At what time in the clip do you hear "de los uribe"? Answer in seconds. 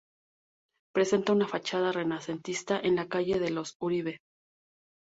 3.39-4.17